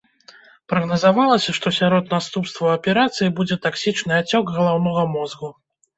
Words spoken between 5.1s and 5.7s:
мозгу.